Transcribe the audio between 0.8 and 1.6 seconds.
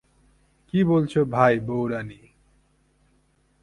বলছ ভাই